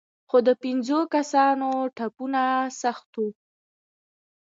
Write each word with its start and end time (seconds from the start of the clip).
خو 0.29 0.37
د 0.47 0.49
پېنځو 0.61 0.99
کسانو 1.15 1.69
ټپونه 1.95 2.41
سخت 2.81 3.09
وو. 3.19 3.29